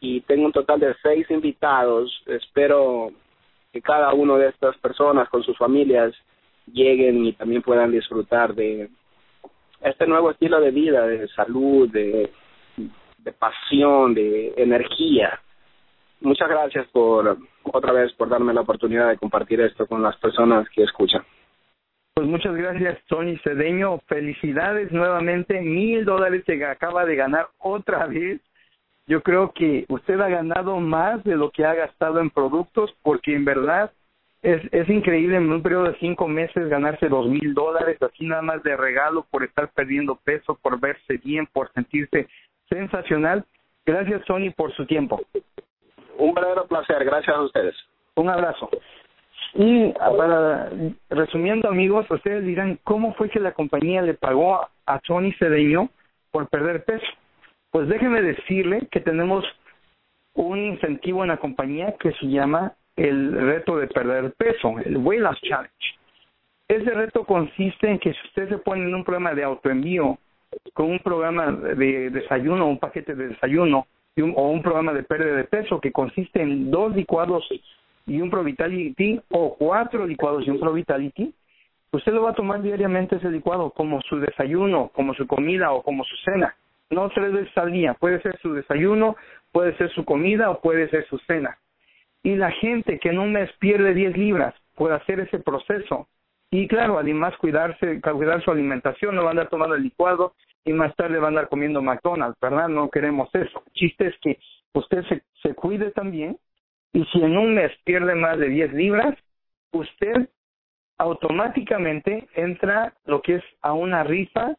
[0.00, 2.22] y tengo un total de seis invitados.
[2.26, 3.10] Espero
[3.72, 6.12] que cada una de estas personas con sus familias
[6.72, 8.88] lleguen y también puedan disfrutar de
[9.82, 12.30] este nuevo estilo de vida, de salud, de,
[13.18, 15.40] de pasión, de energía.
[16.20, 20.68] Muchas gracias por otra vez por darme la oportunidad de compartir esto con las personas
[20.70, 21.24] que escuchan.
[22.14, 23.98] Pues muchas gracias, Tony Cedeño.
[24.06, 25.60] Felicidades nuevamente.
[25.62, 28.40] Mil dólares que acaba de ganar otra vez.
[29.06, 33.34] Yo creo que usted ha ganado más de lo que ha gastado en productos porque
[33.34, 33.90] en verdad
[34.42, 38.42] es, es increíble en un periodo de cinco meses ganarse dos mil dólares así nada
[38.42, 42.28] más de regalo por estar perdiendo peso, por verse bien, por sentirse
[42.68, 43.44] sensacional.
[43.84, 45.20] Gracias, Tony, por su tiempo.
[46.20, 47.04] Un verdadero placer.
[47.04, 47.74] Gracias a ustedes.
[48.14, 48.68] Un abrazo.
[49.54, 50.70] Y para
[51.08, 55.88] resumiendo amigos, ustedes dirán, ¿cómo fue que la compañía le pagó a Tony Cedeño
[56.30, 57.06] por perder peso?
[57.70, 59.44] Pues déjeme decirle que tenemos
[60.34, 65.22] un incentivo en la compañía que se llama el reto de perder peso, el Weight
[65.22, 65.98] Loss Challenge.
[66.68, 70.18] Ese reto consiste en que si usted se pone en un programa de autoenvío
[70.74, 73.86] con un programa de desayuno, un paquete de desayuno
[74.18, 77.48] o un programa de pérdida de peso que consiste en dos licuados
[78.06, 81.32] y un Pro Vitality o cuatro licuados y un Pro Vitality,
[81.92, 85.82] usted lo va a tomar diariamente ese licuado como su desayuno, como su comida o
[85.82, 86.54] como su cena.
[86.90, 87.94] No tres veces al día.
[87.94, 89.16] Puede ser su desayuno,
[89.52, 91.56] puede ser su comida o puede ser su cena.
[92.22, 96.08] Y la gente que en un mes pierde 10 libras puede hacer ese proceso.
[96.50, 100.34] Y claro, además cuidarse, cuidar su alimentación, no va a andar tomando el licuado
[100.64, 102.68] y más tarde va a andar comiendo McDonald's, ¿verdad?
[102.68, 103.62] No queremos eso.
[103.66, 104.38] El chiste es que
[104.74, 106.38] usted se, se cuide también
[106.92, 109.16] y si en un mes pierde más de 10 libras,
[109.72, 110.28] usted
[110.98, 114.54] automáticamente entra lo que es a una rifa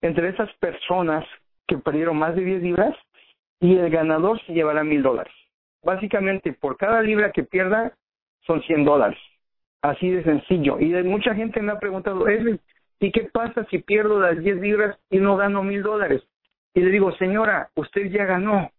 [0.00, 1.24] entre esas personas
[1.66, 2.96] que perdieron más de 10 libras
[3.60, 5.32] y el ganador se llevará mil dólares.
[5.82, 7.92] Básicamente, por cada libra que pierda,
[8.46, 9.18] son 100 dólares.
[9.82, 10.78] Así de sencillo.
[10.78, 12.24] Y mucha gente me ha preguntado,
[13.00, 16.22] ¿y qué pasa si pierdo las 10 libras y no gano mil dólares?
[16.74, 18.70] Y le digo, señora, usted ya ganó.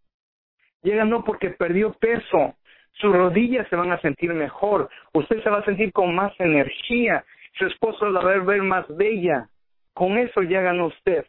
[0.81, 2.55] Ya ganó porque perdió peso.
[2.93, 4.89] Sus rodillas se van a sentir mejor.
[5.13, 7.23] Usted se va a sentir con más energía.
[7.57, 9.49] Su esposo la va a ver más bella.
[9.93, 11.25] Con eso ya ganó usted.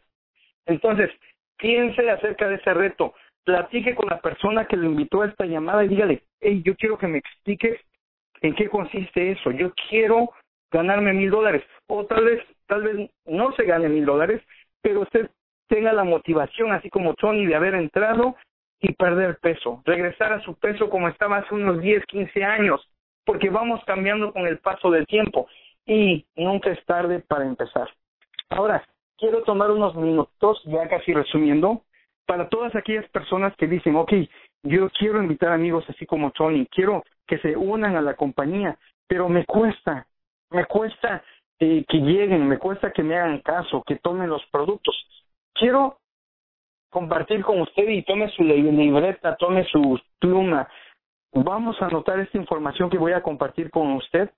[0.65, 1.11] Entonces,
[1.57, 5.85] piense acerca de ese reto platique con la persona que le invitó a esta llamada
[5.85, 7.79] y dígale, hey, yo quiero que me expliques
[8.41, 9.51] en qué consiste eso.
[9.51, 10.31] Yo quiero
[10.71, 11.63] ganarme mil dólares.
[11.87, 14.41] O tal vez, tal vez no se gane mil dólares,
[14.81, 15.29] pero usted
[15.67, 18.35] tenga la motivación, así como Tony, de haber entrado
[18.79, 22.87] y perder peso, regresar a su peso como estaba hace unos 10, 15 años,
[23.25, 25.47] porque vamos cambiando con el paso del tiempo
[25.85, 27.89] y nunca es tarde para empezar.
[28.49, 28.85] Ahora,
[29.17, 31.81] quiero tomar unos minutos, ya casi resumiendo,
[32.27, 34.13] para todas aquellas personas que dicen, ok,
[34.63, 39.29] yo quiero invitar amigos así como Tony, quiero que se unan a la compañía, pero
[39.29, 40.07] me cuesta,
[40.51, 41.23] me cuesta
[41.59, 44.95] eh, que lleguen, me cuesta que me hagan caso, que tomen los productos.
[45.53, 45.97] Quiero
[46.89, 50.67] compartir con usted y tome su libreta, tome su pluma.
[51.33, 54.29] Vamos a anotar esta información que voy a compartir con usted.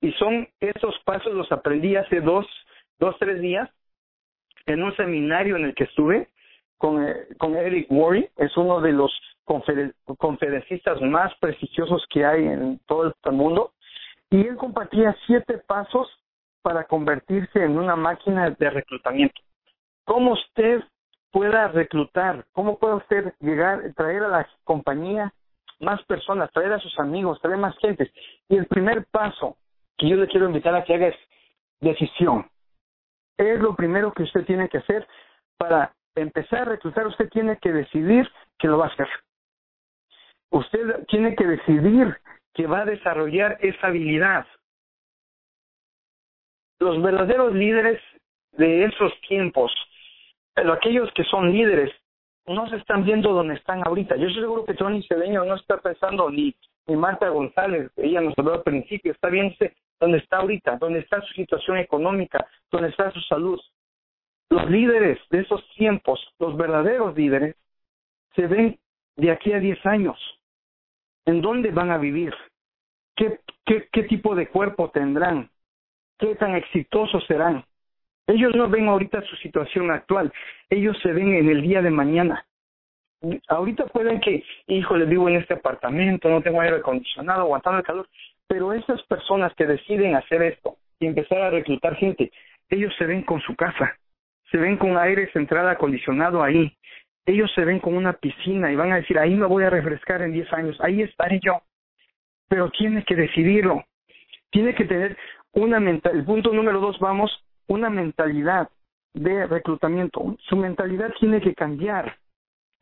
[0.00, 2.46] Y son esos pasos, los aprendí hace dos,
[2.98, 3.70] dos, tres días
[4.66, 6.28] en un seminario en el que estuve
[6.78, 9.12] con, eh, con Eric Worre, es uno de los
[9.44, 13.72] conferencistas más prestigiosos que hay en todo el mundo,
[14.30, 16.08] y él compartía siete pasos
[16.62, 19.40] para convertirse en una máquina de reclutamiento.
[20.04, 20.82] ¿Cómo usted
[21.30, 22.44] pueda reclutar?
[22.52, 25.32] ¿Cómo puede usted llegar, traer a la compañía
[25.80, 28.10] más personas, traer a sus amigos, traer más gente?
[28.48, 29.56] Y el primer paso
[29.98, 31.16] que yo le quiero invitar a que haga es
[31.80, 32.48] decisión.
[33.36, 35.06] Es lo primero que usted tiene que hacer
[35.58, 38.28] para empezar a reclutar, usted tiene que decidir
[38.58, 39.08] que lo va a hacer.
[40.50, 42.16] Usted tiene que decidir
[42.54, 44.46] que va a desarrollar esa habilidad.
[46.78, 48.00] Los verdaderos líderes
[48.52, 49.72] de esos tiempos,
[50.54, 51.90] aquellos que son líderes,
[52.46, 54.16] no se están viendo donde están ahorita.
[54.16, 56.54] Yo estoy seguro que Tony Cedeño no está pensando ni,
[56.86, 61.20] ni Marta González, ella nos habló al principio, está viéndose donde está ahorita, donde está
[61.22, 63.60] su situación económica, donde está su salud.
[64.50, 67.56] Los líderes de esos tiempos, los verdaderos líderes,
[68.34, 68.78] se ven
[69.16, 70.18] de aquí a 10 años.
[71.26, 72.34] ¿En dónde van a vivir?
[73.16, 75.50] ¿Qué, qué, qué tipo de cuerpo tendrán?
[76.18, 77.64] ¿Qué tan exitosos serán?
[78.26, 80.32] Ellos no ven ahorita su situación actual,
[80.70, 82.46] ellos se ven en el día de mañana.
[83.48, 88.08] Ahorita pueden que, híjole, vivo en este apartamento, no tengo aire acondicionado, aguantando el calor,
[88.46, 92.32] pero esas personas que deciden hacer esto y empezar a reclutar gente,
[92.70, 93.96] ellos se ven con su casa,
[94.50, 96.74] se ven con aire central acondicionado ahí,
[97.26, 100.22] ellos se ven con una piscina y van a decir, ahí me voy a refrescar
[100.22, 101.62] en 10 años, ahí estaré yo.
[102.48, 103.84] Pero tiene que decidirlo,
[104.50, 105.16] tiene que tener
[105.52, 107.30] una mental, el punto número dos, vamos,
[107.66, 108.68] una mentalidad
[109.14, 110.36] de reclutamiento.
[110.48, 112.16] Su mentalidad tiene que cambiar.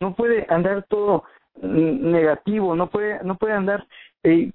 [0.00, 1.24] No puede andar todo
[1.60, 3.86] mm, negativo, no puede, no puede andar
[4.24, 4.50] eh,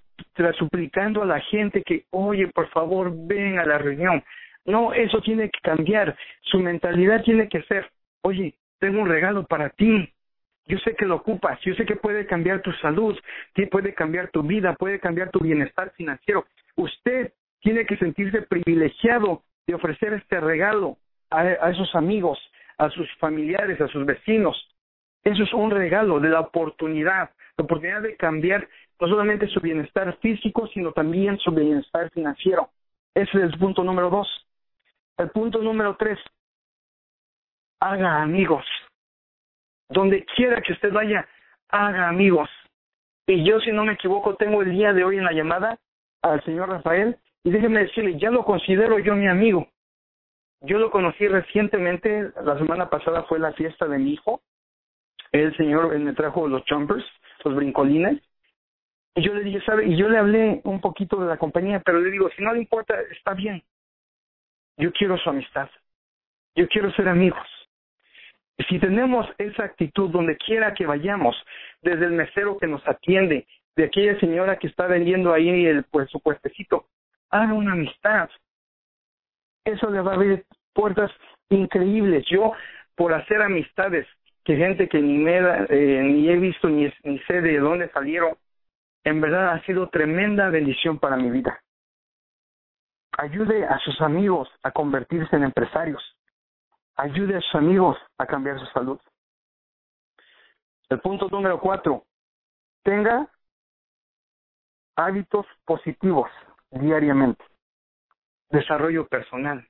[0.58, 4.24] suplicando a la gente que, oye, por favor, ven a la reunión.
[4.66, 6.18] No, eso tiene que cambiar.
[6.42, 7.90] Su mentalidad tiene que ser,
[8.24, 10.14] oye, tengo un regalo para ti.
[10.66, 13.18] Yo sé que lo ocupas, yo sé que puede cambiar tu salud,
[13.72, 16.46] puede cambiar tu vida, puede cambiar tu bienestar financiero.
[16.76, 20.98] Usted tiene que sentirse privilegiado de ofrecer este regalo
[21.30, 22.38] a esos amigos,
[22.78, 24.58] a sus familiares, a sus vecinos.
[25.24, 28.68] Eso es un regalo de la oportunidad, la oportunidad de cambiar
[29.00, 32.70] no solamente su bienestar físico, sino también su bienestar financiero.
[33.14, 34.28] Ese es el punto número dos.
[35.18, 36.20] El punto número tres,
[37.80, 38.66] haga amigos.
[39.90, 41.28] Donde quiera que usted vaya,
[41.70, 42.50] haga amigos.
[43.28, 45.78] Y yo, si no me equivoco, tengo el día de hoy en la llamada
[46.22, 49.68] al señor Rafael y déjeme decirle, ya lo considero yo mi amigo.
[50.62, 54.42] Yo lo conocí recientemente, la semana pasada fue la fiesta de mi hijo.
[55.32, 57.06] El señor me trajo los jumpers,
[57.44, 58.22] los brincolines.
[59.16, 59.88] Y yo le dije, ¿sabe?
[59.88, 62.60] Y yo le hablé un poquito de la compañía, pero le digo, si no le
[62.60, 63.64] importa, está bien.
[64.78, 65.70] Yo quiero su amistad.
[66.56, 67.48] Yo quiero ser amigos.
[68.68, 71.36] Si tenemos esa actitud donde quiera que vayamos,
[71.82, 76.10] desde el mesero que nos atiende, de aquella señora que está vendiendo ahí el, pues,
[76.10, 76.88] su puestecito,
[77.30, 78.30] haga una amistad.
[79.64, 81.12] Eso le va a abrir puertas
[81.50, 82.26] increíbles.
[82.32, 82.54] Yo,
[82.96, 84.08] por hacer amistades,
[84.44, 88.36] que gente que ni me eh, ni he visto ni, ni sé de dónde salieron,
[89.04, 91.62] en verdad ha sido tremenda bendición para mi vida.
[93.18, 96.17] Ayude a sus amigos a convertirse en empresarios
[96.98, 99.00] ayude a sus amigos a cambiar su salud.
[100.90, 102.06] El punto número cuatro,
[102.84, 103.28] tenga
[104.96, 106.30] hábitos positivos
[106.72, 107.44] diariamente.
[108.50, 109.68] Desarrollo personal.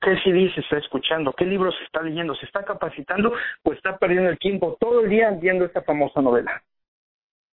[0.00, 1.32] ¿Qué CD se está escuchando?
[1.32, 2.34] ¿Qué libros está leyendo?
[2.36, 3.32] ¿Se está capacitando
[3.64, 6.62] o está perdiendo el tiempo todo el día viendo esta famosa novela?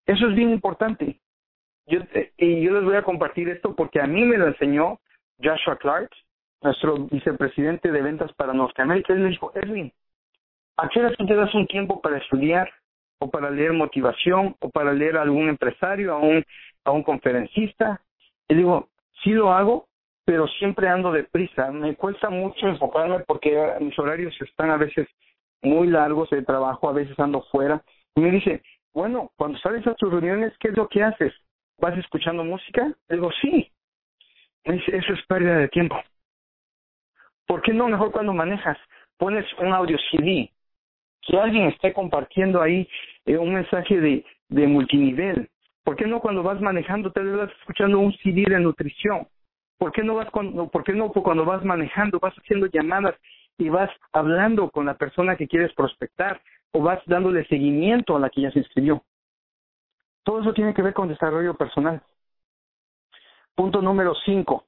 [0.05, 1.19] Eso es bien importante.
[1.87, 1.99] Yo,
[2.37, 4.99] y yo les voy a compartir esto porque a mí me lo enseñó
[5.41, 6.11] Joshua Clark
[6.65, 9.93] nuestro vicepresidente de ventas para Norteamérica, él me dijo, Edwin,
[10.77, 12.69] ¿a qué hora tú te das un tiempo para estudiar
[13.19, 16.43] o para leer motivación o para leer a algún empresario, a un,
[16.83, 18.01] a un conferencista?
[18.47, 18.89] Y digo,
[19.23, 19.87] sí lo hago,
[20.25, 21.71] pero siempre ando deprisa.
[21.71, 25.07] Me cuesta mucho enfocarme porque mis horarios están a veces
[25.61, 27.81] muy largos de trabajo, a veces ando fuera.
[28.15, 31.33] Y me dice, bueno, cuando sales a tus reuniones, ¿qué es lo que haces?
[31.77, 32.91] ¿Vas escuchando música?
[33.07, 33.71] digo, sí.
[34.65, 35.95] Me dice, eso es pérdida de tiempo.
[37.47, 38.77] ¿Por qué no mejor cuando manejas?
[39.17, 40.51] Pones un audio CD,
[41.21, 42.87] que alguien esté compartiendo ahí
[43.25, 45.49] eh, un mensaje de, de multinivel.
[45.83, 49.27] ¿Por qué no cuando vas manejando te vas escuchando un CD de nutrición?
[49.77, 53.15] ¿Por qué no vas cuando, por qué no cuando vas manejando vas haciendo llamadas
[53.57, 58.29] y vas hablando con la persona que quieres prospectar o vas dándole seguimiento a la
[58.29, 59.03] que ya se inscribió?
[60.23, 62.01] Todo eso tiene que ver con desarrollo personal.
[63.53, 64.65] Punto número cinco.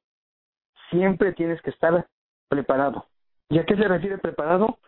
[0.91, 2.05] Siempre tienes que estar
[2.47, 3.05] preparado.
[3.49, 4.79] ¿Y a qué se refiere preparado?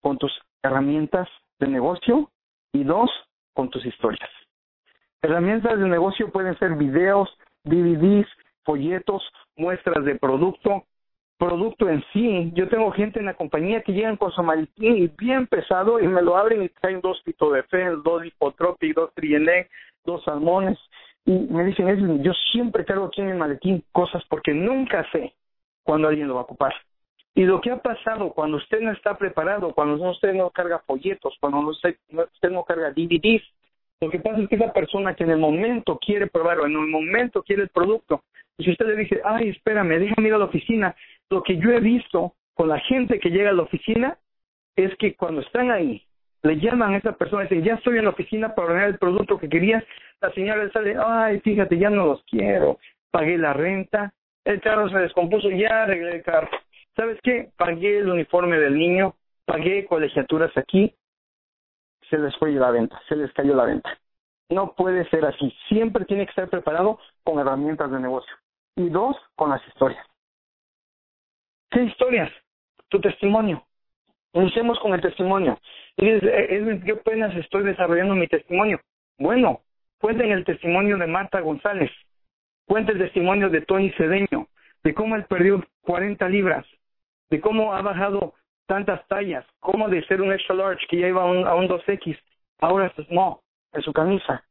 [0.00, 1.28] Con tus herramientas
[1.58, 2.30] de negocio
[2.72, 3.10] y dos,
[3.54, 4.30] con tus historias.
[5.22, 7.28] Herramientas de negocio pueden ser videos,
[7.64, 8.26] DVDs,
[8.64, 9.22] folletos,
[9.56, 10.84] muestras de producto,
[11.38, 12.52] producto en sí.
[12.54, 16.22] Yo tengo gente en la compañía que llegan con su maletín bien pesado y me
[16.22, 17.64] lo abren y traen dos pito de
[18.04, 19.68] dos hipotropi, dos triene,
[20.04, 20.78] dos salmones.
[21.24, 25.34] Y me dicen, yo siempre cargo aquí en el maletín cosas porque nunca sé
[25.82, 26.74] cuándo alguien lo va a ocupar.
[27.34, 31.36] Y lo que ha pasado cuando usted no está preparado, cuando usted no carga folletos,
[31.40, 31.96] cuando usted,
[32.50, 33.42] no carga DVDs,
[34.00, 36.86] lo que pasa es que esa persona que en el momento quiere probarlo, en el
[36.86, 38.22] momento quiere el producto,
[38.56, 40.96] y si usted le dice, ay, espérame, déjame ir a la oficina,
[41.30, 44.18] lo que yo he visto con la gente que llega a la oficina
[44.74, 46.02] es que cuando están ahí,
[46.42, 48.98] le llaman a esa persona y dicen, ya estoy en la oficina para ordenar el
[48.98, 49.84] producto que querías,
[50.20, 52.78] la señora le sale, ay, fíjate, ya no los quiero,
[53.10, 54.12] pagué la renta,
[54.44, 56.48] el carro se descompuso, ya arreglé el carro.
[56.98, 57.50] ¿Sabes qué?
[57.56, 60.92] Pagué el uniforme del niño, pagué colegiaturas aquí,
[62.10, 63.96] se les fue la venta, se les cayó la venta.
[64.50, 65.54] No puede ser así.
[65.68, 68.34] Siempre tiene que estar preparado con herramientas de negocio.
[68.76, 70.04] Y dos, con las historias.
[71.70, 72.32] ¿Qué historias?
[72.88, 73.64] tu testimonio.
[74.32, 75.58] Iniciemos con el testimonio.
[75.96, 78.80] Y dices, eh, yo apenas estoy desarrollando mi testimonio.
[79.18, 79.60] Bueno,
[80.00, 81.90] cuenten el testimonio de Marta González.
[82.66, 84.48] Cuenta el testimonio de Tony Cedeño,
[84.84, 86.66] de cómo él perdió 40 libras,
[87.30, 88.34] de cómo ha bajado
[88.66, 91.68] tantas tallas, cómo de ser un extra large que ya iba a un, a un
[91.68, 92.18] 2X,
[92.60, 93.36] ahora es small
[93.72, 94.44] en su camisa.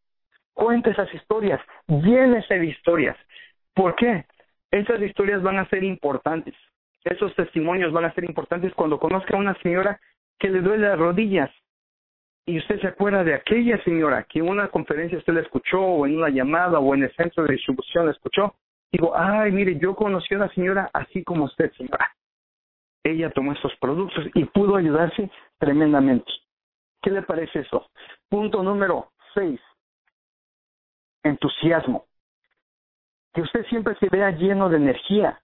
[0.53, 3.17] Cuente esas historias, llénese de historias.
[3.73, 4.25] ¿Por qué?
[4.71, 6.55] Esas historias van a ser importantes.
[7.03, 9.99] Esos testimonios van a ser importantes cuando conozca a una señora
[10.39, 11.51] que le duele las rodillas.
[12.45, 16.07] Y usted se acuerda de aquella señora que en una conferencia usted la escuchó, o
[16.07, 18.55] en una llamada, o en el centro de distribución la escuchó.
[18.91, 22.09] Digo, ay, mire, yo conocí a una señora así como usted, señora.
[23.03, 26.31] Ella tomó estos productos y pudo ayudarse tremendamente.
[27.01, 27.89] ¿Qué le parece eso?
[28.29, 29.59] Punto número seis.
[31.23, 32.05] Entusiasmo.
[33.33, 35.39] Que usted siempre se vea lleno de energía.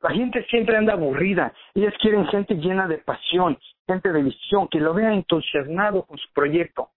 [0.00, 1.54] La gente siempre anda aburrida.
[1.74, 6.30] Ellas quieren gente llena de pasión, gente de visión, que lo vea entusiasmado con su
[6.32, 6.90] proyecto.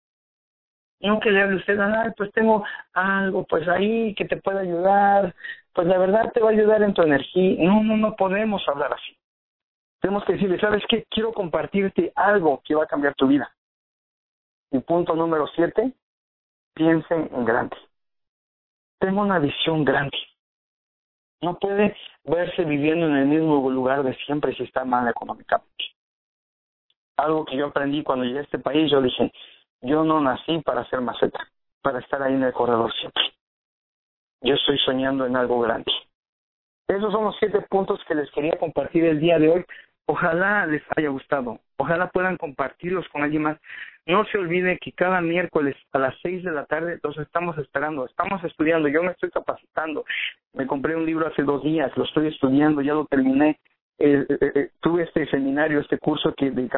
[0.99, 5.35] No que le hable usted, ay, pues tengo algo, pues ahí que te puede ayudar,
[5.73, 7.63] pues la verdad te va a ayudar en tu energía.
[7.63, 9.15] No, no, no podemos hablar así.
[9.99, 11.05] Tenemos que decirle, ¿sabes qué?
[11.09, 13.51] Quiero compartirte algo que va a cambiar tu vida.
[14.71, 15.93] Y punto número siete,
[16.73, 17.75] piensen en grande.
[18.99, 20.17] Tengo una visión grande.
[21.41, 25.85] No puede verse viviendo en el mismo lugar de siempre si está mal económicamente.
[27.17, 29.31] Algo que yo aprendí cuando llegué a este país, yo dije,
[29.81, 31.47] yo no nací para ser maceta,
[31.81, 33.23] para estar ahí en el corredor siempre.
[34.41, 35.91] Yo estoy soñando en algo grande.
[36.87, 39.65] Esos son los siete puntos que les quería compartir el día de hoy.
[40.09, 41.59] Ojalá les haya gustado.
[41.75, 43.59] Ojalá puedan compartirlos con alguien más.
[44.05, 48.05] No se olvide que cada miércoles a las seis de la tarde los estamos esperando,
[48.05, 50.05] estamos estudiando, yo me estoy capacitando,
[50.53, 53.59] me compré un libro hace dos días, lo estoy estudiando, ya lo terminé,
[53.99, 56.69] eh, eh, eh, tuve este seminario, este curso que de,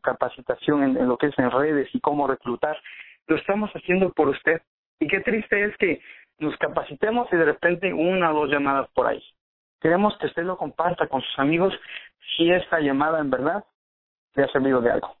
[0.00, 2.78] capacitación en, en, lo que es en redes y cómo reclutar,
[3.26, 4.62] lo estamos haciendo por usted.
[5.00, 6.00] Y qué triste es que
[6.38, 9.22] nos capacitemos y de repente una o dos llamadas por ahí.
[9.80, 11.74] Queremos que usted lo comparta con sus amigos
[12.36, 13.64] si esta llamada en verdad
[14.34, 15.18] le ha servido de algo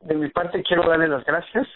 [0.00, 1.66] de mi parte quiero darle las gracias.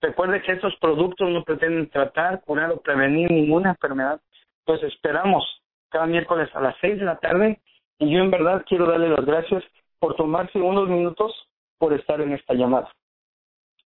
[0.00, 4.20] Recuerde que estos productos no pretenden tratar, curar o prevenir ninguna enfermedad.
[4.64, 5.44] Pues esperamos
[5.90, 7.60] cada miércoles a las seis de la tarde
[7.98, 9.62] y yo en verdad quiero darle las gracias
[9.98, 11.32] por tomarse unos minutos
[11.78, 12.90] por estar en esta llamada.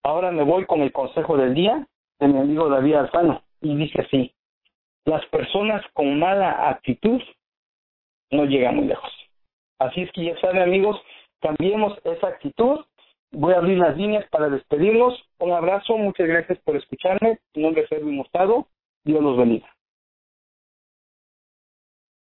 [0.02, 1.86] Ahora me voy con el consejo del día
[2.18, 4.34] de mi amigo David Alfano y dice así,
[5.04, 7.20] las personas con mala actitud
[8.30, 9.10] no llegan muy lejos.
[9.78, 11.00] Así es que ya saben amigos,
[11.40, 12.80] cambiemos esa actitud
[13.36, 15.20] Voy a abrir las líneas para despedirnos.
[15.40, 17.40] Un abrazo, muchas gracias por escucharme.
[17.54, 18.68] Mi nombre es Edwin Mostado.
[19.02, 19.73] Dios los bendiga.